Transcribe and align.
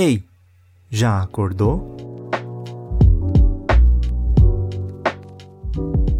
Ei, 0.00 0.22
já 0.88 1.20
acordou? 1.20 1.96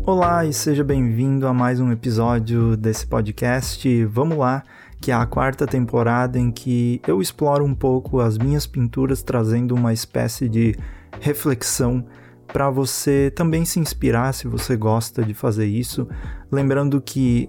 Olá 0.05 0.45
e 0.45 0.53
seja 0.53 0.83
bem-vindo 0.83 1.47
a 1.47 1.55
mais 1.55 1.79
um 1.79 1.93
episódio 1.93 2.77
desse 2.77 3.07
podcast. 3.07 4.05
Vamos 4.07 4.37
lá, 4.37 4.65
que 5.01 5.13
é 5.13 5.15
a 5.15 5.25
quarta 5.25 5.65
temporada 5.65 6.41
em 6.41 6.51
que 6.51 7.01
eu 7.07 7.23
exploro 7.23 7.65
um 7.65 7.73
pouco 7.73 8.19
as 8.19 8.37
minhas 8.37 8.67
pinturas, 8.67 9.23
trazendo 9.23 9.77
uma 9.77 9.93
espécie 9.93 10.49
de 10.49 10.75
reflexão 11.21 12.05
para 12.49 12.69
você 12.71 13.33
também 13.33 13.65
se 13.65 13.79
inspirar 13.79 14.35
se 14.35 14.49
você 14.49 14.77
gosta 14.77 15.23
de 15.23 15.35
fazer 15.35 15.67
isso. 15.67 16.09
Lembrando 16.51 17.01
que 17.01 17.49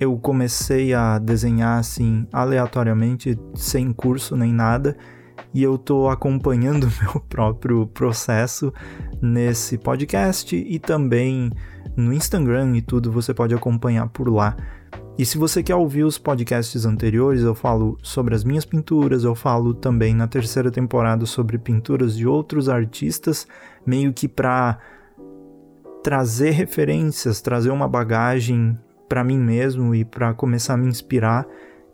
eu 0.00 0.16
comecei 0.16 0.94
a 0.94 1.18
desenhar 1.18 1.78
assim 1.78 2.26
aleatoriamente, 2.32 3.38
sem 3.54 3.92
curso 3.92 4.34
nem 4.34 4.54
nada, 4.54 4.96
e 5.56 5.62
eu 5.62 5.78
tô 5.78 6.10
acompanhando 6.10 6.86
meu 7.00 7.18
próprio 7.18 7.86
processo 7.86 8.70
nesse 9.22 9.78
podcast 9.78 10.54
e 10.54 10.78
também 10.78 11.50
no 11.96 12.12
Instagram 12.12 12.76
e 12.76 12.82
tudo, 12.82 13.10
você 13.10 13.32
pode 13.32 13.54
acompanhar 13.54 14.06
por 14.08 14.28
lá. 14.28 14.54
E 15.16 15.24
se 15.24 15.38
você 15.38 15.62
quer 15.62 15.74
ouvir 15.74 16.04
os 16.04 16.18
podcasts 16.18 16.84
anteriores, 16.84 17.42
eu 17.42 17.54
falo 17.54 17.96
sobre 18.02 18.34
as 18.34 18.44
minhas 18.44 18.66
pinturas, 18.66 19.24
eu 19.24 19.34
falo 19.34 19.72
também 19.72 20.14
na 20.14 20.28
terceira 20.28 20.70
temporada 20.70 21.24
sobre 21.24 21.56
pinturas 21.56 22.14
de 22.14 22.26
outros 22.26 22.68
artistas, 22.68 23.48
meio 23.86 24.12
que 24.12 24.28
para 24.28 24.78
trazer 26.04 26.50
referências, 26.50 27.40
trazer 27.40 27.70
uma 27.70 27.88
bagagem 27.88 28.78
para 29.08 29.24
mim 29.24 29.38
mesmo 29.38 29.94
e 29.94 30.04
para 30.04 30.34
começar 30.34 30.74
a 30.74 30.76
me 30.76 30.86
inspirar 30.86 31.46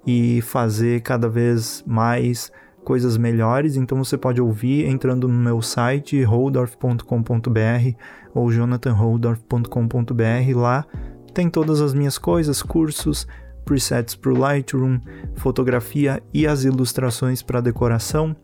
e 0.04 0.42
fazer 0.42 1.00
cada 1.02 1.28
vez 1.28 1.84
mais 1.86 2.50
coisas 2.84 3.16
melhores. 3.16 3.76
Então 3.76 4.02
você 4.02 4.18
pode 4.18 4.40
ouvir 4.40 4.86
entrando 4.86 5.28
no 5.28 5.38
meu 5.38 5.62
site 5.62 6.20
holdorf.com.br 6.22 7.96
ou 8.34 8.50
jonathanholdorf.com.br. 8.50 10.56
Lá 10.56 10.84
tem 11.32 11.48
todas 11.48 11.80
as 11.80 11.94
minhas 11.94 12.18
coisas, 12.18 12.62
cursos, 12.62 13.26
presets 13.64 14.14
para 14.14 14.32
o 14.32 14.36
Lightroom, 14.36 15.00
fotografia 15.36 16.22
e 16.32 16.46
as 16.46 16.64
ilustrações 16.64 17.42
para 17.42 17.60
decoração, 17.60 18.36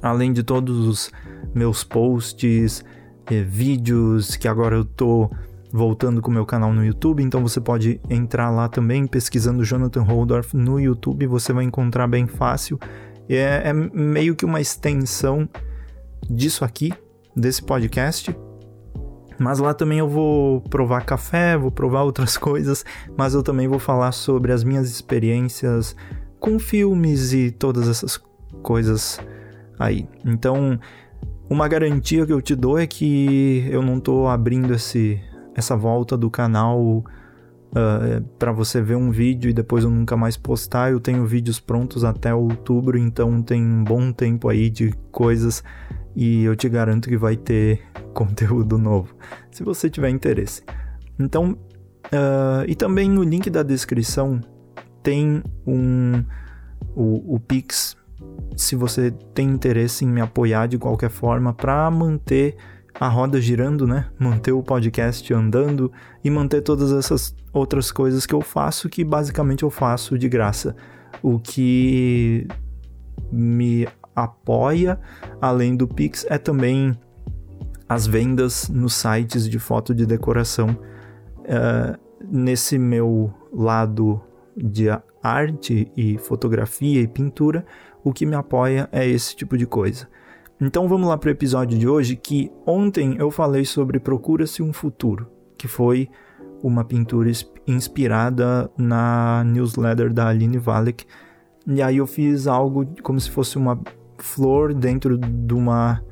além 0.00 0.32
de 0.32 0.42
todos 0.42 0.86
os 0.86 1.10
meus 1.54 1.82
posts, 1.82 2.84
eh, 3.26 3.42
vídeos 3.42 4.36
que 4.36 4.46
agora 4.46 4.76
eu 4.76 4.84
tô 4.84 5.30
voltando 5.72 6.22
com 6.22 6.30
o 6.30 6.34
meu 6.34 6.46
canal 6.46 6.72
no 6.72 6.84
YouTube, 6.84 7.22
então 7.22 7.42
você 7.42 7.60
pode 7.60 8.00
entrar 8.08 8.50
lá 8.50 8.68
também 8.68 9.06
pesquisando 9.06 9.64
Jonathan 9.64 10.02
Holdorf 10.02 10.56
no 10.56 10.80
YouTube, 10.80 11.26
você 11.26 11.52
vai 11.52 11.64
encontrar 11.64 12.06
bem 12.06 12.26
fácil. 12.26 12.78
É, 13.28 13.68
é 13.68 13.72
meio 13.72 14.36
que 14.36 14.44
uma 14.44 14.60
extensão 14.60 15.48
disso 16.28 16.64
aqui, 16.64 16.92
desse 17.34 17.62
podcast. 17.62 18.34
Mas 19.38 19.58
lá 19.58 19.74
também 19.74 19.98
eu 19.98 20.08
vou 20.08 20.62
provar 20.62 21.04
café, 21.04 21.56
vou 21.56 21.70
provar 21.70 22.02
outras 22.02 22.36
coisas, 22.38 22.84
mas 23.16 23.34
eu 23.34 23.42
também 23.42 23.68
vou 23.68 23.78
falar 23.78 24.12
sobre 24.12 24.52
as 24.52 24.64
minhas 24.64 24.88
experiências 24.88 25.94
com 26.40 26.58
filmes 26.58 27.32
e 27.32 27.50
todas 27.50 27.88
essas 27.88 28.20
coisas 28.62 29.20
aí. 29.78 30.08
Então, 30.24 30.78
uma 31.48 31.68
garantia 31.68 32.26
que 32.26 32.32
eu 32.32 32.40
te 32.40 32.54
dou 32.54 32.78
é 32.78 32.86
que 32.86 33.66
eu 33.70 33.82
não 33.82 34.00
tô 34.00 34.26
abrindo 34.26 34.74
esse 34.74 35.20
essa 35.54 35.74
volta 35.74 36.18
do 36.18 36.30
canal 36.30 37.02
uh, 37.72 37.78
ah, 37.78 38.22
para 38.38 38.52
você 38.52 38.80
ver 38.80 38.96
um 38.96 39.10
vídeo 39.10 39.50
e 39.50 39.52
depois 39.52 39.84
eu 39.84 39.90
nunca 39.90 40.16
mais 40.16 40.36
postar. 40.36 40.90
Eu 40.90 41.00
tenho 41.00 41.26
vídeos 41.26 41.60
prontos 41.60 42.04
até 42.04 42.34
outubro, 42.34 42.98
então 42.98 43.42
tem 43.42 43.62
um 43.62 43.84
bom 43.84 44.12
tempo 44.12 44.48
aí 44.48 44.70
de 44.70 44.92
coisas 45.10 45.62
e 46.14 46.44
eu 46.44 46.56
te 46.56 46.68
garanto 46.68 47.08
que 47.08 47.16
vai 47.16 47.36
ter 47.36 47.82
conteúdo 48.14 48.78
novo, 48.78 49.14
se 49.50 49.62
você 49.62 49.90
tiver 49.90 50.08
interesse. 50.08 50.62
Então, 51.18 51.52
uh, 52.06 52.64
e 52.66 52.74
também 52.74 53.08
no 53.08 53.22
link 53.22 53.50
da 53.50 53.62
descrição 53.62 54.40
tem 55.02 55.42
um 55.66 56.24
o, 56.94 57.34
o 57.34 57.40
Pix, 57.40 57.96
se 58.56 58.74
você 58.74 59.10
tem 59.34 59.48
interesse 59.50 60.04
em 60.04 60.08
me 60.08 60.20
apoiar 60.20 60.66
de 60.66 60.78
qualquer 60.78 61.10
forma 61.10 61.52
para 61.52 61.90
manter 61.90 62.56
a 62.98 63.08
roda 63.08 63.40
girando, 63.40 63.86
né? 63.86 64.06
Manter 64.18 64.52
o 64.52 64.62
podcast 64.62 65.32
andando 65.32 65.92
e 66.24 66.30
manter 66.30 66.62
todas 66.62 66.92
essas 66.92 67.34
outras 67.52 67.92
coisas 67.92 68.26
que 68.26 68.34
eu 68.34 68.40
faço, 68.40 68.88
que 68.88 69.04
basicamente 69.04 69.62
eu 69.62 69.70
faço 69.70 70.18
de 70.18 70.28
graça. 70.28 70.74
O 71.22 71.38
que 71.38 72.46
me 73.30 73.86
apoia, 74.14 74.98
além 75.40 75.76
do 75.76 75.86
Pix, 75.86 76.26
é 76.28 76.38
também 76.38 76.98
as 77.88 78.06
vendas 78.06 78.68
nos 78.68 78.94
sites 78.94 79.48
de 79.48 79.58
foto 79.58 79.94
de 79.94 80.06
decoração. 80.06 80.70
Uh, 81.40 81.98
nesse 82.28 82.78
meu 82.78 83.32
lado 83.52 84.20
de 84.56 84.86
arte 85.22 85.92
e 85.96 86.18
fotografia 86.18 87.00
e 87.00 87.06
pintura, 87.06 87.64
o 88.02 88.12
que 88.12 88.24
me 88.24 88.34
apoia 88.34 88.88
é 88.90 89.06
esse 89.06 89.36
tipo 89.36 89.56
de 89.56 89.66
coisa. 89.66 90.08
Então 90.58 90.88
vamos 90.88 91.06
lá 91.06 91.18
para 91.18 91.28
o 91.28 91.32
episódio 91.32 91.78
de 91.78 91.86
hoje 91.86 92.16
que 92.16 92.50
ontem 92.64 93.16
eu 93.18 93.30
falei 93.30 93.66
sobre 93.66 94.00
Procura-se 94.00 94.62
um 94.62 94.72
Futuro, 94.72 95.28
que 95.58 95.68
foi 95.68 96.08
uma 96.62 96.82
pintura 96.82 97.30
inspirada 97.66 98.70
na 98.78 99.44
newsletter 99.44 100.10
da 100.14 100.28
Aline 100.28 100.56
Valek. 100.56 101.04
E 101.66 101.82
aí 101.82 101.98
eu 101.98 102.06
fiz 102.06 102.46
algo 102.46 102.86
como 103.02 103.20
se 103.20 103.30
fosse 103.30 103.58
uma 103.58 103.78
flor 104.18 104.72
dentro 104.72 105.18
de 105.18 105.52
uma 105.52 106.02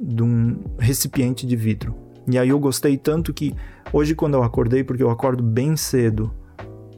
de 0.00 0.22
um 0.22 0.56
recipiente 0.78 1.44
de 1.44 1.56
vidro. 1.56 1.96
E 2.30 2.38
aí 2.38 2.50
eu 2.50 2.60
gostei 2.60 2.96
tanto 2.96 3.34
que 3.34 3.56
hoje 3.92 4.14
quando 4.14 4.34
eu 4.34 4.44
acordei, 4.44 4.84
porque 4.84 5.02
eu 5.02 5.10
acordo 5.10 5.42
bem 5.42 5.76
cedo, 5.76 6.32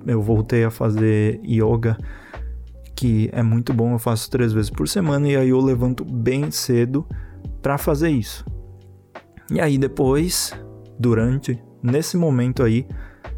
eu 0.06 0.20
voltei 0.20 0.62
a 0.62 0.70
fazer 0.70 1.40
yoga 1.42 1.96
que 2.96 3.28
é 3.30 3.42
muito 3.42 3.74
bom, 3.74 3.92
eu 3.92 3.98
faço 3.98 4.30
três 4.30 4.52
vezes 4.52 4.70
por 4.70 4.88
semana 4.88 5.28
e 5.28 5.36
aí 5.36 5.50
eu 5.50 5.60
levanto 5.60 6.02
bem 6.02 6.50
cedo 6.50 7.06
para 7.60 7.76
fazer 7.76 8.08
isso. 8.08 8.44
E 9.50 9.60
aí 9.60 9.76
depois, 9.76 10.52
durante, 10.98 11.62
nesse 11.82 12.16
momento 12.16 12.62
aí, 12.62 12.86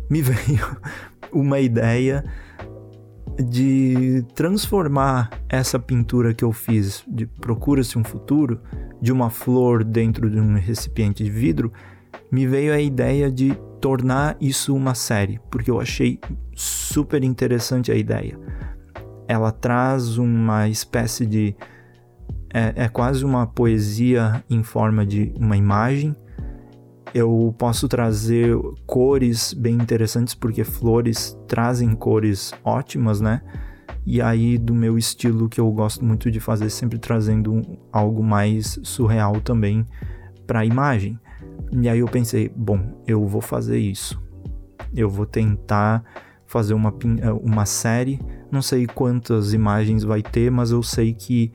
me 0.08 0.22
veio 0.22 0.76
uma 1.32 1.58
ideia 1.58 2.24
de 3.50 4.24
transformar 4.34 5.30
essa 5.48 5.78
pintura 5.78 6.32
que 6.32 6.44
eu 6.44 6.52
fiz 6.52 7.04
de 7.06 7.26
Procura-se 7.26 7.98
um 7.98 8.04
Futuro, 8.04 8.60
de 9.02 9.12
uma 9.12 9.28
flor 9.28 9.84
dentro 9.84 10.30
de 10.30 10.40
um 10.40 10.54
recipiente 10.54 11.24
de 11.24 11.30
vidro, 11.30 11.72
me 12.30 12.46
veio 12.46 12.72
a 12.72 12.80
ideia 12.80 13.30
de 13.30 13.54
tornar 13.80 14.36
isso 14.40 14.74
uma 14.74 14.94
série, 14.94 15.40
porque 15.50 15.70
eu 15.70 15.80
achei 15.80 16.18
super 16.54 17.22
interessante 17.22 17.92
a 17.92 17.94
ideia 17.94 18.38
ela 19.28 19.52
traz 19.52 20.16
uma 20.16 20.68
espécie 20.68 21.26
de. 21.26 21.54
É, 22.52 22.84
é 22.84 22.88
quase 22.88 23.26
uma 23.26 23.46
poesia 23.46 24.42
em 24.48 24.62
forma 24.62 25.04
de 25.04 25.34
uma 25.38 25.54
imagem. 25.54 26.16
Eu 27.14 27.54
posso 27.58 27.86
trazer 27.86 28.56
cores 28.86 29.52
bem 29.52 29.74
interessantes, 29.74 30.34
porque 30.34 30.64
flores 30.64 31.38
trazem 31.46 31.94
cores 31.94 32.52
ótimas, 32.64 33.20
né? 33.20 33.42
E 34.06 34.22
aí, 34.22 34.56
do 34.56 34.74
meu 34.74 34.96
estilo 34.96 35.48
que 35.48 35.60
eu 35.60 35.70
gosto 35.70 36.02
muito 36.02 36.30
de 36.30 36.40
fazer, 36.40 36.70
sempre 36.70 36.98
trazendo 36.98 37.62
algo 37.92 38.22
mais 38.22 38.80
surreal 38.82 39.40
também 39.42 39.84
para 40.46 40.60
a 40.60 40.64
imagem. 40.64 41.18
E 41.70 41.86
aí 41.86 41.98
eu 41.98 42.06
pensei, 42.06 42.50
bom, 42.56 43.02
eu 43.06 43.26
vou 43.26 43.42
fazer 43.42 43.78
isso. 43.78 44.18
Eu 44.94 45.10
vou 45.10 45.26
tentar 45.26 46.02
fazer 46.46 46.72
uma, 46.72 46.94
uma 47.42 47.66
série 47.66 48.18
não 48.50 48.62
sei 48.62 48.86
quantas 48.86 49.52
imagens 49.52 50.04
vai 50.04 50.22
ter, 50.22 50.50
mas 50.50 50.70
eu 50.70 50.82
sei 50.82 51.12
que 51.12 51.52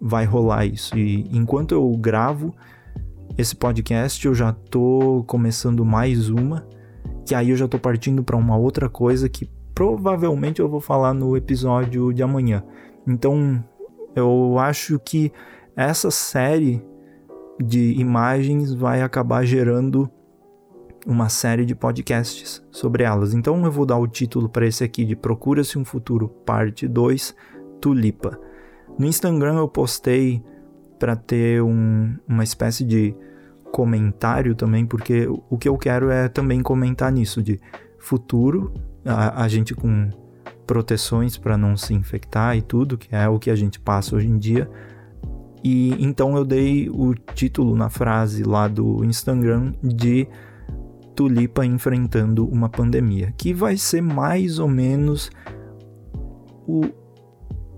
vai 0.00 0.24
rolar 0.24 0.66
isso. 0.66 0.96
E 0.98 1.28
enquanto 1.36 1.72
eu 1.72 1.88
gravo 1.96 2.54
esse 3.38 3.54
podcast, 3.54 4.26
eu 4.26 4.34
já 4.34 4.52
tô 4.52 5.24
começando 5.26 5.84
mais 5.84 6.28
uma, 6.28 6.66
que 7.24 7.34
aí 7.34 7.50
eu 7.50 7.56
já 7.56 7.68
tô 7.68 7.78
partindo 7.78 8.22
para 8.22 8.36
uma 8.36 8.56
outra 8.56 8.88
coisa 8.88 9.28
que 9.28 9.48
provavelmente 9.74 10.60
eu 10.60 10.68
vou 10.68 10.80
falar 10.80 11.14
no 11.14 11.36
episódio 11.36 12.12
de 12.12 12.22
amanhã. 12.22 12.62
Então, 13.06 13.64
eu 14.14 14.58
acho 14.58 14.98
que 14.98 15.32
essa 15.76 16.10
série 16.10 16.84
de 17.58 17.92
imagens 17.98 18.74
vai 18.74 19.02
acabar 19.02 19.44
gerando 19.44 20.10
uma 21.06 21.28
série 21.28 21.64
de 21.64 21.74
podcasts 21.74 22.62
sobre 22.70 23.02
elas. 23.02 23.34
Então 23.34 23.64
eu 23.64 23.72
vou 23.72 23.84
dar 23.84 23.98
o 23.98 24.06
título 24.06 24.48
para 24.48 24.66
esse 24.66 24.84
aqui 24.84 25.04
de 25.04 25.16
Procura-se 25.16 25.78
um 25.78 25.84
Futuro, 25.84 26.28
parte 26.28 26.86
2, 26.86 27.34
Tulipa. 27.80 28.38
No 28.98 29.06
Instagram 29.06 29.56
eu 29.56 29.68
postei 29.68 30.42
para 30.98 31.16
ter 31.16 31.62
um, 31.62 32.16
uma 32.28 32.44
espécie 32.44 32.84
de 32.84 33.14
comentário 33.72 34.54
também, 34.54 34.86
porque 34.86 35.26
o 35.48 35.56
que 35.58 35.68
eu 35.68 35.76
quero 35.76 36.10
é 36.10 36.28
também 36.28 36.62
comentar 36.62 37.10
nisso 37.10 37.42
de 37.42 37.58
futuro, 37.98 38.72
a, 39.04 39.42
a 39.42 39.48
gente 39.48 39.74
com 39.74 40.10
proteções 40.66 41.36
para 41.36 41.56
não 41.56 41.76
se 41.76 41.92
infectar 41.94 42.56
e 42.56 42.62
tudo, 42.62 42.96
que 42.96 43.14
é 43.14 43.28
o 43.28 43.38
que 43.38 43.50
a 43.50 43.56
gente 43.56 43.80
passa 43.80 44.14
hoje 44.14 44.28
em 44.28 44.38
dia, 44.38 44.70
E 45.64 45.96
então 45.98 46.36
eu 46.36 46.44
dei 46.44 46.88
o 46.90 47.14
título 47.14 47.76
na 47.76 47.88
frase 47.88 48.42
lá 48.42 48.68
do 48.68 49.04
Instagram 49.04 49.72
de 49.82 50.28
Tulipa 51.14 51.64
enfrentando 51.64 52.46
uma 52.46 52.68
pandemia, 52.68 53.32
que 53.36 53.52
vai 53.52 53.76
ser 53.76 54.00
mais 54.00 54.58
ou 54.58 54.68
menos 54.68 55.30
o, 56.66 56.82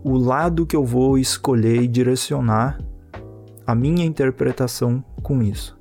o 0.03 0.17
lado 0.17 0.67
que 0.67 0.77
eu 0.77 0.85
vou 0.85 1.19
escolher 1.19 1.83
e 1.83 1.89
direcionar 1.89 2.79
a 3.67 3.75
minha 3.75 4.05
interpretação 4.05 5.05
com 5.23 5.43
isso. 5.43 5.79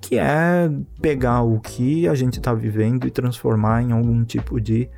Que 0.00 0.18
é 0.18 0.70
pegar 1.00 1.42
o 1.42 1.60
que 1.60 2.08
a 2.08 2.14
gente 2.14 2.38
está 2.38 2.54
vivendo 2.54 3.06
e 3.06 3.10
transformar 3.10 3.82
em 3.82 3.92
algum 3.92 4.24
tipo 4.24 4.60
de 4.60 4.88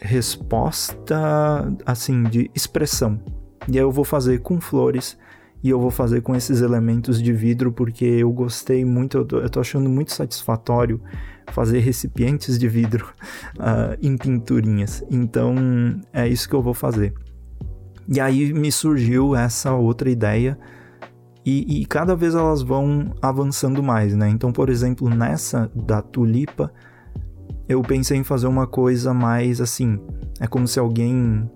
resposta, 0.00 1.72
assim, 1.86 2.24
de 2.24 2.50
expressão. 2.54 3.20
E 3.68 3.72
aí 3.72 3.84
eu 3.84 3.92
vou 3.92 4.04
fazer 4.04 4.40
com 4.40 4.60
flores 4.60 5.18
e 5.62 5.70
eu 5.70 5.80
vou 5.80 5.90
fazer 5.90 6.20
com 6.20 6.34
esses 6.34 6.60
elementos 6.60 7.20
de 7.20 7.32
vidro 7.32 7.72
porque 7.72 8.04
eu 8.04 8.30
gostei 8.30 8.84
muito, 8.84 9.18
eu 9.18 9.50
tô, 9.50 9.60
achando 9.60 9.88
muito 9.90 10.12
satisfatório 10.12 11.00
fazer 11.52 11.80
recipientes 11.80 12.58
de 12.58 12.68
vidro 12.68 13.06
uh, 13.56 13.96
em 14.00 14.16
pinturinhas. 14.16 15.04
Então 15.10 15.56
é 16.12 16.28
isso 16.28 16.48
que 16.48 16.54
eu 16.54 16.62
vou 16.62 16.74
fazer. 16.74 17.12
E 18.08 18.20
aí 18.20 18.52
me 18.52 18.70
surgiu 18.70 19.34
essa 19.34 19.72
outra 19.72 20.08
ideia 20.08 20.58
e, 21.44 21.80
e 21.80 21.86
cada 21.86 22.14
vez 22.14 22.34
elas 22.34 22.62
vão 22.62 23.14
avançando 23.20 23.82
mais, 23.82 24.14
né? 24.14 24.28
Então, 24.28 24.52
por 24.52 24.68
exemplo, 24.68 25.08
nessa 25.08 25.70
da 25.74 26.00
tulipa, 26.00 26.72
eu 27.68 27.82
pensei 27.82 28.16
em 28.16 28.24
fazer 28.24 28.46
uma 28.46 28.66
coisa 28.66 29.12
mais 29.12 29.60
assim. 29.60 29.98
É 30.40 30.46
como 30.46 30.68
se 30.68 30.78
alguém 30.78 31.50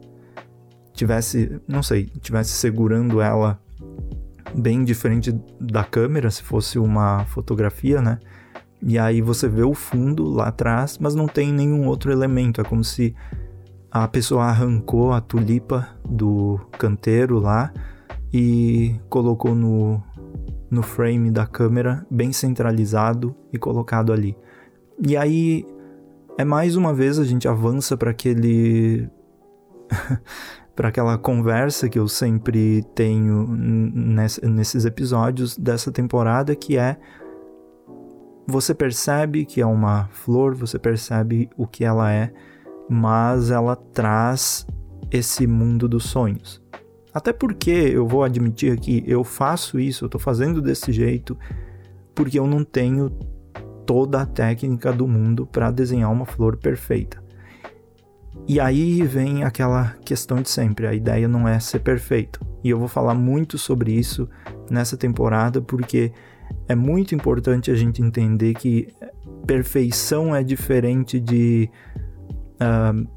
tivesse, 0.93 1.60
não 1.69 1.82
sei, 1.82 2.06
tivesse 2.20 2.50
segurando 2.50 3.20
ela 3.20 3.62
bem 4.54 4.84
diferente 4.84 5.32
da 5.60 5.84
câmera, 5.84 6.31
se 6.31 6.43
fosse 6.43 6.78
uma 6.78 7.25
fotografia, 7.26 8.00
né? 8.00 8.19
E 8.82 8.99
aí 8.99 9.20
você 9.20 9.49
vê 9.49 9.62
o 9.62 9.75
fundo 9.75 10.25
lá 10.25 10.49
atrás, 10.49 10.99
mas 10.99 11.14
não 11.14 11.28
tem 11.28 11.52
nenhum 11.52 11.87
outro 11.87 12.10
elemento. 12.10 12.60
É 12.60 12.64
como 12.64 12.82
se 12.82 13.14
a 13.90 14.08
pessoa 14.08 14.44
arrancou 14.44 15.12
a 15.12 15.20
tulipa 15.20 15.88
do 16.04 16.58
canteiro 16.78 17.38
lá 17.38 17.72
e 18.32 18.96
colocou 19.08 19.54
no, 19.54 20.02
no 20.70 20.82
frame 20.82 21.31
da 21.31 21.46
câmera, 21.46 22.04
bem 22.10 22.32
centralizado 22.32 23.37
e 23.52 23.58
colocado 23.58 24.12
ali. 24.12 24.37
E 25.06 25.16
aí 25.16 25.64
é 26.38 26.44
mais 26.44 26.75
uma 26.75 26.94
vez 26.94 27.19
a 27.19 27.25
gente 27.25 27.46
avança 27.46 27.96
para 27.96 28.10
aquele 28.10 29.08
para 30.74 30.88
aquela 30.88 31.19
conversa 31.19 31.88
que 31.88 31.98
eu 31.98 32.08
sempre 32.08 32.82
tenho 32.94 33.46
nesses 33.46 34.84
episódios 34.84 35.56
dessa 35.56 35.92
temporada, 35.92 36.56
que 36.56 36.78
é 36.78 36.96
você 38.46 38.74
percebe 38.74 39.44
que 39.44 39.60
é 39.60 39.66
uma 39.66 40.08
flor, 40.08 40.54
você 40.54 40.78
percebe 40.78 41.48
o 41.56 41.66
que 41.66 41.84
ela 41.84 42.12
é, 42.12 42.32
mas 42.88 43.50
ela 43.50 43.76
traz 43.76 44.66
esse 45.10 45.46
mundo 45.46 45.88
dos 45.88 46.04
sonhos. 46.04 46.60
Até 47.14 47.32
porque 47.32 47.70
eu 47.70 48.06
vou 48.06 48.25
admitir 48.25 48.72
aqui, 48.72 49.04
eu 49.06 49.22
faço 49.22 49.78
isso, 49.78 50.06
eu 50.06 50.08
tô 50.08 50.18
fazendo 50.18 50.62
desse 50.62 50.92
jeito 50.92 51.36
porque 52.14 52.38
eu 52.38 52.46
não 52.46 52.64
tenho 52.64 53.10
toda 53.86 54.22
a 54.22 54.26
técnica 54.26 54.92
do 54.92 55.06
mundo 55.06 55.46
para 55.46 55.70
desenhar 55.70 56.10
uma 56.10 56.25
flor 56.25 56.56
perfeita. 56.56 57.22
E 58.46 58.58
aí 58.58 59.02
vem 59.02 59.44
aquela 59.44 59.94
questão 60.05 60.40
de 60.43 60.50
sempre: 60.50 60.87
a 60.87 60.94
ideia 60.94 61.29
não 61.29 61.46
é 61.46 61.58
ser 61.61 61.81
perfeito. 61.81 62.40
E 62.64 62.70
eu 62.70 62.79
vou 62.79 62.88
falar 62.88 63.14
muito 63.14 63.58
sobre 63.58 63.93
isso 63.93 64.29
nessa 64.70 64.96
temporada 64.96 65.61
porque 65.61 66.12
é 66.69 66.75
muito 66.75 67.14
importante 67.14 67.70
a 67.70 67.75
gente 67.75 68.02
entender 68.02 68.55
que 68.55 68.88
perfeição 69.46 70.34
é 70.34 70.43
diferente 70.43 71.19
de 71.19 71.69
uh, 72.61 73.08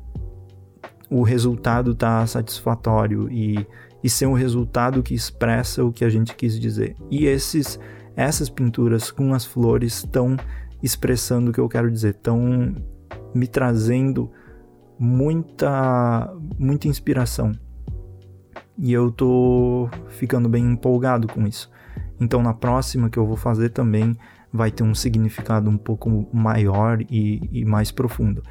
o 1.09 1.21
resultado 1.21 1.91
estar 1.91 2.21
tá 2.21 2.27
satisfatório 2.27 3.29
e, 3.31 3.65
e 4.03 4.09
ser 4.09 4.25
um 4.25 4.33
resultado 4.33 5.03
que 5.03 5.13
expressa 5.13 5.83
o 5.83 5.91
que 5.91 6.03
a 6.03 6.09
gente 6.09 6.35
quis 6.35 6.59
dizer. 6.59 6.95
E 7.11 7.25
esses, 7.25 7.79
essas 8.15 8.49
pinturas 8.49 9.11
com 9.11 9.33
as 9.33 9.45
flores 9.45 9.97
estão 9.97 10.35
expressando 10.81 11.51
o 11.51 11.53
que 11.53 11.59
eu 11.59 11.69
quero 11.69 11.89
dizer, 11.91 12.15
estão 12.15 12.75
me 13.33 13.47
trazendo 13.47 14.31
muita 14.99 16.33
muita 16.57 16.87
inspiração. 16.87 17.51
E 18.77 18.91
eu 18.91 19.11
tô 19.11 19.89
ficando 20.09 20.49
bem 20.49 20.65
empolgado 20.65 21.27
com 21.27 21.47
isso. 21.47 21.69
Então 22.19 22.41
na 22.41 22.53
próxima 22.53 23.09
que 23.09 23.17
eu 23.17 23.25
vou 23.25 23.37
fazer 23.37 23.69
também 23.69 24.15
vai 24.51 24.71
ter 24.71 24.83
um 24.83 24.95
significado 24.95 25.69
um 25.69 25.77
pouco 25.77 26.27
maior 26.33 27.01
e, 27.09 27.41
e 27.51 27.65
mais 27.65 27.91
profundo. 27.91 28.41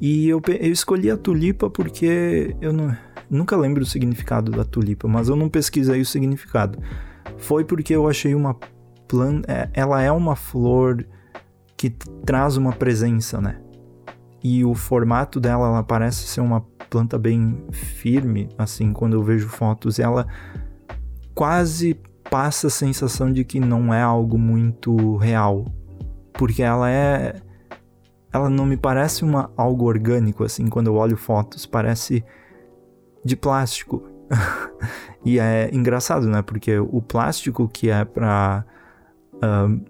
E 0.00 0.28
eu, 0.28 0.42
eu, 0.48 0.72
escolhi 0.72 1.10
a 1.10 1.16
tulipa 1.16 1.70
porque 1.70 2.56
eu 2.60 2.72
não, 2.72 2.96
nunca 3.30 3.56
lembro 3.56 3.82
o 3.82 3.86
significado 3.86 4.50
da 4.50 4.64
tulipa, 4.64 5.06
mas 5.06 5.28
eu 5.28 5.36
não 5.36 5.48
pesquisei 5.48 6.00
o 6.00 6.06
significado. 6.06 6.78
Foi 7.36 7.64
porque 7.64 7.94
eu 7.94 8.08
achei 8.08 8.34
uma 8.34 8.56
planta. 9.06 9.52
É, 9.52 9.70
ela 9.74 10.02
é 10.02 10.10
uma 10.10 10.34
flor 10.34 11.06
que 11.76 11.90
traz 12.24 12.56
uma 12.56 12.72
presença, 12.72 13.40
né? 13.40 13.61
E 14.42 14.64
o 14.64 14.74
formato 14.74 15.38
dela, 15.38 15.68
ela 15.68 15.82
parece 15.82 16.26
ser 16.26 16.40
uma 16.40 16.60
planta 16.90 17.18
bem 17.18 17.64
firme, 17.70 18.48
assim, 18.58 18.92
quando 18.92 19.14
eu 19.14 19.22
vejo 19.22 19.48
fotos, 19.48 19.98
ela 19.98 20.26
quase 21.34 21.98
passa 22.30 22.66
a 22.66 22.70
sensação 22.70 23.32
de 23.32 23.44
que 23.44 23.60
não 23.60 23.92
é 23.92 24.02
algo 24.02 24.38
muito 24.38 25.16
real, 25.16 25.66
porque 26.32 26.62
ela 26.62 26.90
é 26.90 27.40
ela 28.32 28.48
não 28.48 28.64
me 28.64 28.76
parece 28.76 29.22
uma 29.22 29.50
algo 29.56 29.84
orgânico 29.84 30.42
assim, 30.42 30.66
quando 30.66 30.86
eu 30.86 30.94
olho 30.94 31.16
fotos, 31.16 31.66
parece 31.66 32.24
de 33.24 33.36
plástico. 33.36 34.02
e 35.24 35.38
é 35.38 35.68
engraçado, 35.72 36.26
né? 36.26 36.40
Porque 36.40 36.78
o 36.78 37.02
plástico 37.02 37.68
que 37.68 37.90
é 37.90 38.04
para 38.04 38.64
uh, 39.34 39.80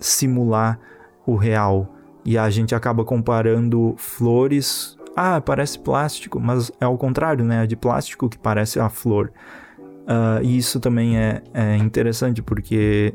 simular 0.00 0.78
o 1.24 1.36
real 1.36 1.95
e 2.26 2.36
a 2.36 2.50
gente 2.50 2.74
acaba 2.74 3.04
comparando 3.04 3.94
flores. 3.96 4.98
Ah, 5.14 5.40
parece 5.40 5.78
plástico, 5.78 6.40
mas 6.40 6.72
é 6.80 6.84
ao 6.84 6.98
contrário, 6.98 7.44
né? 7.44 7.62
É 7.62 7.66
de 7.66 7.76
plástico 7.76 8.28
que 8.28 8.36
parece 8.36 8.80
a 8.80 8.88
flor. 8.88 9.32
Uh, 9.78 10.42
e 10.42 10.58
isso 10.58 10.80
também 10.80 11.16
é, 11.16 11.40
é 11.54 11.76
interessante 11.76 12.42
porque 12.42 13.14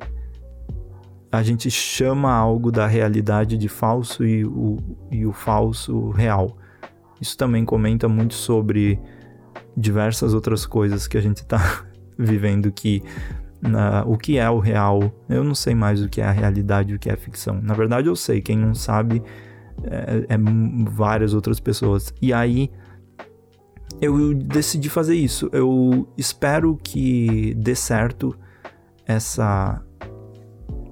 a 1.30 1.44
gente 1.44 1.70
chama 1.70 2.32
algo 2.32 2.72
da 2.72 2.88
realidade 2.88 3.58
de 3.58 3.68
falso 3.68 4.26
e 4.26 4.46
o, 4.46 4.78
e 5.12 5.26
o 5.26 5.34
falso 5.34 6.10
real. 6.12 6.58
Isso 7.20 7.38
também 7.38 7.66
comenta 7.66 8.08
muito 8.08 8.34
sobre 8.34 9.00
diversas 9.76 10.34
outras 10.34 10.66
coisas 10.66 11.06
que 11.06 11.18
a 11.18 11.22
gente 11.22 11.38
está 11.38 11.86
vivendo 12.18 12.72
que 12.72 13.04
na, 13.62 14.04
o 14.06 14.18
que 14.18 14.38
é 14.38 14.50
o 14.50 14.60
real. 14.60 15.12
Eu 15.30 15.44
não 15.44 15.56
sei 15.56 15.76
mais 15.76 16.02
o 16.02 16.10
que 16.10 16.22
é 16.22 16.26
a 16.26 16.32
realidade 16.32 16.96
o 16.96 17.00
que 17.00 17.10
é 17.10 17.14
a 17.14 17.18
ficção. 17.18 17.62
Na 17.62 17.74
verdade, 17.74 18.08
eu 18.08 18.16
sei. 18.16 18.42
Quem 18.42 18.58
não 18.58 18.74
sabe 18.74 19.22
é, 19.84 20.26
é 20.34 20.38
várias 20.90 21.34
outras 21.34 21.60
pessoas. 21.60 22.14
E 22.22 22.34
aí 22.34 22.72
eu 24.02 24.34
decidi 24.34 24.90
fazer 24.90 25.16
isso. 25.16 25.50
Eu 25.52 26.08
espero 26.18 26.78
que 26.82 27.54
dê 27.56 27.76
certo 27.76 28.36
essa 29.06 29.82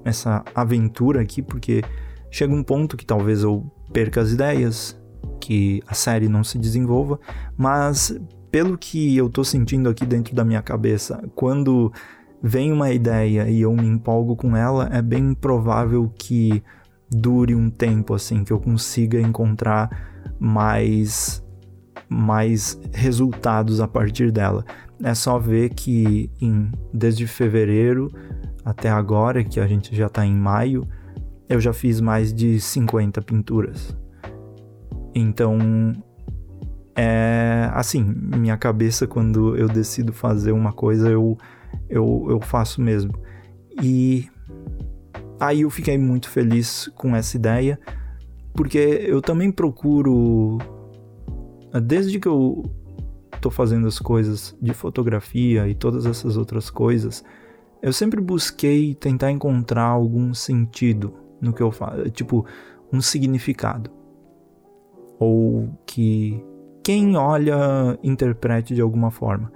essa 0.02 0.42
aventura 0.54 1.20
aqui, 1.20 1.42
porque 1.42 1.82
chega 2.30 2.54
um 2.54 2.62
ponto 2.62 2.96
que 2.96 3.04
talvez 3.04 3.42
eu 3.42 3.70
perca 3.92 4.20
as 4.20 4.32
ideias, 4.32 4.98
que 5.38 5.82
a 5.86 5.94
série 5.94 6.26
não 6.26 6.42
se 6.42 6.58
desenvolva, 6.58 7.20
mas 7.56 8.18
pelo 8.50 8.78
que 8.78 9.16
eu 9.16 9.28
tô 9.28 9.44
sentindo 9.44 9.88
aqui 9.88 10.06
dentro 10.06 10.34
da 10.34 10.44
minha 10.44 10.62
cabeça, 10.62 11.22
quando 11.34 11.92
vem 12.42 12.72
uma 12.72 12.90
ideia 12.90 13.48
e 13.48 13.60
eu 13.60 13.74
me 13.74 13.86
empolgo 13.86 14.36
com 14.36 14.56
ela, 14.56 14.88
é 14.92 15.02
bem 15.02 15.34
provável 15.34 16.10
que 16.16 16.62
dure 17.10 17.54
um 17.54 17.68
tempo 17.68 18.14
assim, 18.14 18.44
que 18.44 18.52
eu 18.52 18.60
consiga 18.60 19.20
encontrar 19.20 19.90
mais 20.38 21.44
mais 22.08 22.80
resultados 22.92 23.80
a 23.80 23.86
partir 23.86 24.32
dela. 24.32 24.64
É 25.02 25.14
só 25.14 25.38
ver 25.38 25.70
que 25.70 26.28
em, 26.40 26.70
desde 26.92 27.26
fevereiro 27.26 28.12
até 28.64 28.90
agora, 28.90 29.44
que 29.44 29.60
a 29.60 29.66
gente 29.66 29.94
já 29.94 30.06
está 30.06 30.26
em 30.26 30.34
maio, 30.34 30.86
eu 31.48 31.60
já 31.60 31.72
fiz 31.72 32.00
mais 32.00 32.34
de 32.34 32.60
50 32.60 33.22
pinturas. 33.22 33.96
Então, 35.14 35.58
é 36.96 37.70
assim, 37.72 38.04
minha 38.04 38.56
cabeça 38.56 39.06
quando 39.06 39.56
eu 39.56 39.68
decido 39.68 40.12
fazer 40.12 40.52
uma 40.52 40.72
coisa, 40.72 41.08
eu 41.08 41.38
eu, 41.88 42.26
eu 42.28 42.40
faço 42.40 42.80
mesmo. 42.80 43.12
E 43.82 44.28
aí 45.38 45.62
eu 45.62 45.70
fiquei 45.70 45.96
muito 45.96 46.28
feliz 46.28 46.90
com 46.94 47.14
essa 47.14 47.36
ideia, 47.36 47.78
porque 48.54 48.78
eu 48.78 49.22
também 49.22 49.50
procuro, 49.50 50.58
desde 51.82 52.18
que 52.18 52.28
eu 52.28 52.70
tô 53.40 53.50
fazendo 53.50 53.86
as 53.86 53.98
coisas 53.98 54.56
de 54.60 54.74
fotografia 54.74 55.66
e 55.68 55.74
todas 55.74 56.04
essas 56.04 56.36
outras 56.36 56.68
coisas, 56.68 57.24
eu 57.82 57.92
sempre 57.92 58.20
busquei 58.20 58.94
tentar 58.94 59.30
encontrar 59.30 59.84
algum 59.84 60.34
sentido 60.34 61.14
no 61.40 61.52
que 61.52 61.62
eu 61.62 61.70
faço, 61.70 62.10
tipo, 62.10 62.44
um 62.92 63.00
significado. 63.00 63.90
Ou 65.18 65.70
que 65.86 66.42
quem 66.82 67.16
olha 67.16 67.98
interprete 68.02 68.74
de 68.74 68.80
alguma 68.80 69.10
forma. 69.10 69.52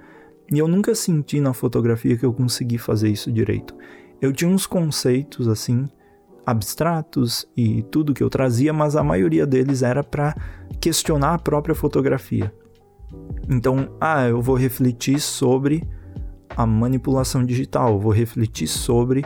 E 0.51 0.59
eu 0.59 0.67
nunca 0.67 0.93
senti 0.93 1.39
na 1.39 1.53
fotografia 1.53 2.17
que 2.17 2.25
eu 2.25 2.33
consegui 2.33 2.77
fazer 2.77 3.09
isso 3.09 3.31
direito. 3.31 3.75
Eu 4.21 4.31
tinha 4.31 4.49
uns 4.49 4.65
conceitos 4.65 5.47
assim 5.47 5.87
abstratos 6.45 7.47
e 7.57 7.81
tudo 7.83 8.13
que 8.13 8.21
eu 8.21 8.29
trazia, 8.29 8.71
mas 8.71 8.95
a 8.95 9.03
maioria 9.03 9.47
deles 9.47 9.81
era 9.81 10.03
para 10.03 10.35
questionar 10.79 11.33
a 11.33 11.39
própria 11.39 11.73
fotografia. 11.73 12.53
Então, 13.49 13.89
ah, 13.99 14.27
eu 14.27 14.41
vou 14.41 14.55
refletir 14.55 15.19
sobre 15.19 15.87
a 16.55 16.65
manipulação 16.65 17.43
digital, 17.43 17.99
vou 17.99 18.11
refletir 18.11 18.67
sobre 18.67 19.25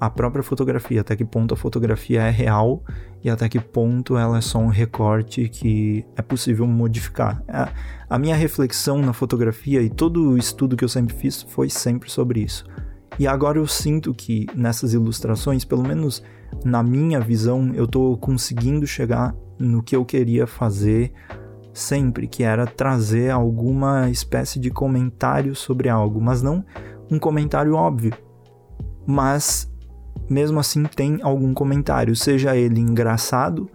a 0.00 0.08
própria 0.08 0.42
fotografia, 0.42 1.02
até 1.02 1.14
que 1.14 1.26
ponto 1.26 1.52
a 1.52 1.56
fotografia 1.56 2.22
é 2.22 2.30
real 2.30 2.82
e 3.22 3.28
até 3.28 3.50
que 3.50 3.60
ponto 3.60 4.16
ela 4.16 4.38
é 4.38 4.40
só 4.40 4.58
um 4.58 4.68
recorte 4.68 5.46
que 5.50 6.06
é 6.16 6.22
possível 6.22 6.66
modificar. 6.66 7.42
A, 7.46 7.68
a 8.08 8.18
minha 8.18 8.34
reflexão 8.34 9.02
na 9.02 9.12
fotografia 9.12 9.82
e 9.82 9.90
todo 9.90 10.30
o 10.30 10.38
estudo 10.38 10.74
que 10.74 10.84
eu 10.84 10.88
sempre 10.88 11.14
fiz 11.14 11.42
foi 11.42 11.68
sempre 11.68 12.10
sobre 12.10 12.40
isso. 12.40 12.64
E 13.18 13.26
agora 13.26 13.58
eu 13.58 13.66
sinto 13.66 14.14
que 14.14 14.46
nessas 14.54 14.94
ilustrações, 14.94 15.66
pelo 15.66 15.82
menos 15.82 16.22
na 16.64 16.82
minha 16.82 17.20
visão, 17.20 17.70
eu 17.74 17.84
estou 17.84 18.16
conseguindo 18.16 18.86
chegar 18.86 19.34
no 19.58 19.82
que 19.82 19.94
eu 19.94 20.04
queria 20.06 20.46
fazer 20.46 21.12
sempre, 21.74 22.26
que 22.26 22.42
era 22.42 22.66
trazer 22.66 23.30
alguma 23.30 24.08
espécie 24.08 24.58
de 24.58 24.70
comentário 24.70 25.54
sobre 25.54 25.90
algo, 25.90 26.20
mas 26.22 26.40
não 26.40 26.64
um 27.10 27.18
comentário 27.18 27.74
óbvio. 27.74 28.14
Mas 29.06 29.69
mesmo 30.28 30.60
assim 30.60 30.84
tem 30.84 31.18
algum 31.22 31.52
comentário, 31.52 32.14
seja 32.14 32.56
ele 32.56 32.80
engraçado, 32.80 33.70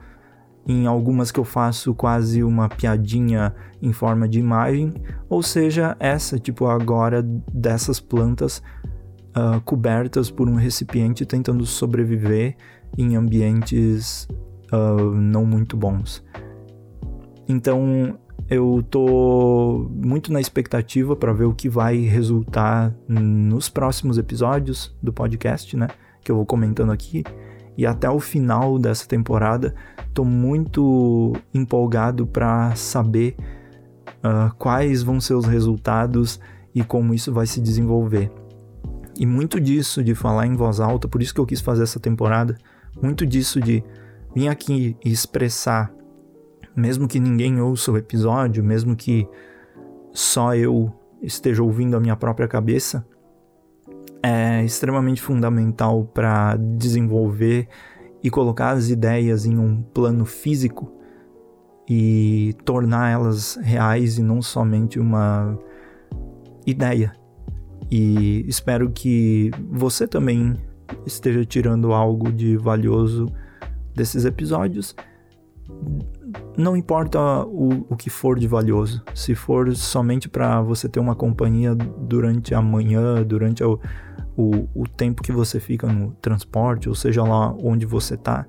em 0.67 0.87
algumas 0.87 1.31
que 1.31 1.39
eu 1.39 1.43
faço 1.43 1.93
quase 1.93 2.43
uma 2.43 2.67
piadinha 2.67 3.53
em 3.81 3.93
forma 3.93 4.27
de 4.27 4.39
imagem, 4.39 4.93
ou 5.29 5.43
seja 5.43 5.95
essa, 5.99 6.39
tipo 6.39 6.65
agora 6.65 7.21
dessas 7.21 7.99
plantas 7.99 8.63
uh, 9.35 9.61
cobertas 9.63 10.31
por 10.31 10.49
um 10.49 10.55
recipiente 10.55 11.25
tentando 11.25 11.65
sobreviver 11.65 12.55
em 12.97 13.15
ambientes 13.15 14.27
uh, 14.73 15.11
não 15.13 15.45
muito 15.45 15.77
bons. 15.77 16.23
Então 17.47 18.17
eu 18.49 18.83
tô 18.89 19.87
muito 19.91 20.31
na 20.31 20.39
expectativa 20.39 21.15
para 21.15 21.33
ver 21.33 21.45
o 21.45 21.53
que 21.53 21.69
vai 21.69 21.97
resultar 21.97 22.95
nos 23.07 23.69
próximos 23.69 24.17
episódios 24.17 24.95
do 25.01 25.13
podcast, 25.13 25.75
né? 25.75 25.87
Que 26.25 26.31
eu 26.31 26.35
vou 26.35 26.45
comentando 26.45 26.91
aqui. 26.91 27.23
E 27.77 27.85
até 27.85 28.09
o 28.09 28.19
final 28.19 28.79
dessa 28.79 29.07
temporada, 29.07 29.75
estou 30.07 30.25
muito 30.25 31.33
empolgado 31.53 32.25
para 32.25 32.75
saber 32.75 33.35
uh, 34.23 34.53
quais 34.57 35.03
vão 35.03 35.21
ser 35.21 35.35
os 35.35 35.45
resultados 35.45 36.39
e 36.73 36.83
como 36.83 37.13
isso 37.13 37.31
vai 37.31 37.45
se 37.45 37.61
desenvolver. 37.61 38.31
E 39.17 39.25
muito 39.25 39.61
disso 39.61 40.03
de 40.03 40.15
falar 40.15 40.47
em 40.47 40.55
voz 40.55 40.79
alta, 40.79 41.07
por 41.07 41.21
isso 41.21 41.33
que 41.33 41.39
eu 41.39 41.45
quis 41.45 41.61
fazer 41.61 41.83
essa 41.83 41.99
temporada, 41.99 42.57
muito 43.01 43.25
disso 43.25 43.61
de 43.61 43.83
vir 44.33 44.47
aqui 44.47 44.97
e 45.05 45.11
expressar, 45.11 45.93
mesmo 46.75 47.07
que 47.07 47.19
ninguém 47.19 47.61
ouça 47.61 47.91
o 47.91 47.97
episódio, 47.97 48.63
mesmo 48.63 48.95
que 48.95 49.27
só 50.11 50.55
eu 50.55 50.91
esteja 51.21 51.61
ouvindo 51.61 51.95
a 51.95 51.99
minha 51.99 52.15
própria 52.15 52.47
cabeça, 52.47 53.05
é 54.25 54.63
extremamente 54.63 55.21
fundamental 55.21 56.03
para 56.05 56.55
desenvolver 56.55 57.67
e 58.23 58.29
colocar 58.31 58.71
as 58.71 58.89
ideias 58.89 59.45
em 59.45 59.55
um 59.55 59.83
plano 59.83 60.25
físico 60.25 60.91
e 61.87 62.55
tornar 62.65 63.11
elas 63.11 63.55
reais 63.61 64.17
e 64.17 64.23
não 64.23 64.41
somente 64.41 64.99
uma 64.99 65.55
ideia. 66.65 67.15
E 67.91 68.43
espero 68.47 68.89
que 68.89 69.51
você 69.69 70.07
também 70.07 70.55
esteja 71.05 71.45
tirando 71.45 71.93
algo 71.93 72.31
de 72.31 72.57
valioso 72.57 73.27
desses 73.93 74.25
episódios. 74.25 74.95
Não 76.57 76.75
importa 76.75 77.19
o, 77.45 77.85
o 77.89 77.95
que 77.95 78.09
for 78.09 78.39
de 78.39 78.47
valioso, 78.47 79.03
se 79.13 79.35
for 79.35 79.75
somente 79.75 80.27
para 80.27 80.61
você 80.61 80.89
ter 80.89 80.99
uma 80.99 81.15
companhia 81.15 81.75
durante 81.75 82.55
a 82.55 82.61
manhã, 82.61 83.23
durante 83.23 83.63
o, 83.63 83.79
o, 84.37 84.67
o 84.73 84.87
tempo 84.87 85.23
que 85.23 85.31
você 85.31 85.59
fica 85.59 85.87
no 85.87 86.11
transporte, 86.21 86.89
ou 86.89 86.95
seja 86.95 87.23
lá 87.23 87.53
onde 87.53 87.85
você 87.85 88.17
tá, 88.17 88.45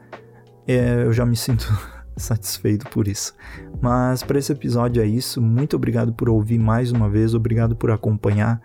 é, 0.67 1.05
eu 1.05 1.13
já 1.13 1.25
me 1.25 1.37
sinto 1.37 1.67
satisfeito 2.17 2.89
por 2.91 3.07
isso. 3.07 3.35
Mas 3.81 4.23
para 4.23 4.39
esse 4.39 4.53
episódio 4.53 5.03
é 5.03 5.07
isso. 5.07 5.41
Muito 5.41 5.77
obrigado 5.77 6.13
por 6.13 6.29
ouvir 6.29 6.59
mais 6.59 6.91
uma 6.91 7.09
vez, 7.09 7.35
obrigado 7.35 7.77
por 7.77 7.91
acompanhar. 7.91 8.61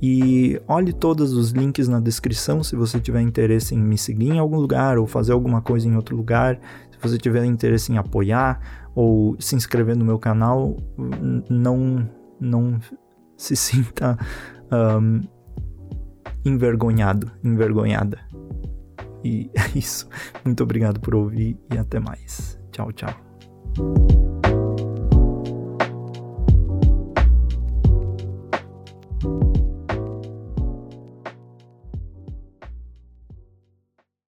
E 0.00 0.60
olhe 0.66 0.92
todos 0.92 1.32
os 1.32 1.50
links 1.50 1.88
na 1.88 2.00
descrição 2.00 2.62
se 2.62 2.74
você 2.74 2.98
tiver 2.98 3.20
interesse 3.20 3.74
em 3.74 3.78
me 3.78 3.98
seguir 3.98 4.30
em 4.30 4.38
algum 4.38 4.56
lugar 4.56 4.96
ou 4.98 5.06
fazer 5.06 5.32
alguma 5.32 5.60
coisa 5.60 5.86
em 5.86 5.96
outro 5.96 6.16
lugar. 6.16 6.58
Se 6.90 6.98
você 7.00 7.18
tiver 7.18 7.44
interesse 7.44 7.92
em 7.92 7.98
apoiar 7.98 8.88
ou 8.94 9.36
se 9.38 9.54
inscrever 9.54 9.96
no 9.96 10.04
meu 10.04 10.18
canal, 10.18 10.76
não, 11.50 12.08
não 12.40 12.80
se 13.36 13.54
sinta 13.56 14.16
um, 14.72 15.22
envergonhado, 16.44 17.30
envergonhada. 17.42 18.18
E 19.24 19.50
é 19.56 19.78
isso. 19.78 20.08
Muito 20.44 20.62
obrigado 20.62 21.00
por 21.00 21.14
ouvir 21.14 21.58
e 21.72 21.78
até 21.78 22.00
mais. 22.00 22.58
Tchau, 22.70 22.92
tchau. 22.92 24.39